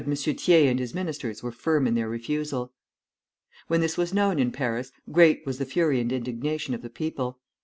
[0.01, 2.73] Thiers and his ministers were firm in their refusal.
[3.67, 7.37] When this was known in Paris, great was the fury and indignation of the people.